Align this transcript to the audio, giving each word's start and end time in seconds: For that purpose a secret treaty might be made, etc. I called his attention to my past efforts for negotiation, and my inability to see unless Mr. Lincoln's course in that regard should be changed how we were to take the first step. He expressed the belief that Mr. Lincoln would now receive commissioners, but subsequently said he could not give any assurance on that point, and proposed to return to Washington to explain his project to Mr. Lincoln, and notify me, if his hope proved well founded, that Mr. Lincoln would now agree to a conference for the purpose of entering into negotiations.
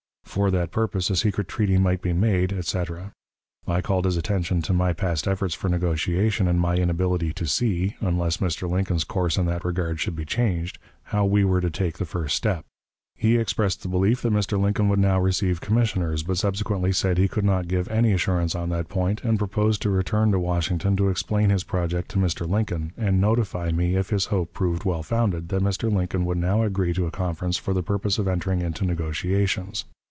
For 0.23 0.49
that 0.49 0.71
purpose 0.71 1.09
a 1.09 1.17
secret 1.17 1.49
treaty 1.49 1.77
might 1.77 2.01
be 2.01 2.13
made, 2.13 2.53
etc. 2.53 3.11
I 3.67 3.81
called 3.81 4.05
his 4.05 4.15
attention 4.15 4.61
to 4.61 4.71
my 4.71 4.93
past 4.93 5.27
efforts 5.27 5.53
for 5.53 5.67
negotiation, 5.67 6.47
and 6.47 6.57
my 6.57 6.77
inability 6.77 7.33
to 7.33 7.45
see 7.45 7.97
unless 7.99 8.37
Mr. 8.37 8.69
Lincoln's 8.69 9.03
course 9.03 9.35
in 9.35 9.45
that 9.47 9.65
regard 9.65 9.99
should 9.99 10.15
be 10.15 10.23
changed 10.23 10.79
how 11.03 11.25
we 11.25 11.43
were 11.43 11.59
to 11.59 11.69
take 11.69 11.97
the 11.97 12.05
first 12.05 12.33
step. 12.37 12.63
He 13.15 13.35
expressed 13.35 13.81
the 13.81 13.89
belief 13.89 14.21
that 14.21 14.31
Mr. 14.31 14.57
Lincoln 14.57 14.87
would 14.87 14.99
now 14.99 15.19
receive 15.19 15.59
commissioners, 15.59 16.23
but 16.23 16.37
subsequently 16.37 16.93
said 16.93 17.17
he 17.17 17.27
could 17.27 17.43
not 17.43 17.67
give 17.67 17.89
any 17.89 18.13
assurance 18.13 18.55
on 18.55 18.69
that 18.69 18.87
point, 18.87 19.25
and 19.25 19.37
proposed 19.37 19.81
to 19.81 19.89
return 19.89 20.31
to 20.31 20.39
Washington 20.39 20.95
to 20.95 21.09
explain 21.09 21.49
his 21.49 21.65
project 21.65 22.09
to 22.11 22.17
Mr. 22.17 22.47
Lincoln, 22.49 22.93
and 22.97 23.19
notify 23.19 23.69
me, 23.73 23.97
if 23.97 24.11
his 24.11 24.27
hope 24.27 24.53
proved 24.53 24.85
well 24.85 25.03
founded, 25.03 25.49
that 25.49 25.61
Mr. 25.61 25.93
Lincoln 25.93 26.23
would 26.23 26.37
now 26.37 26.63
agree 26.63 26.93
to 26.93 27.05
a 27.05 27.11
conference 27.11 27.57
for 27.57 27.73
the 27.73 27.83
purpose 27.83 28.17
of 28.17 28.29
entering 28.29 28.61
into 28.61 28.85
negotiations. 28.85 29.83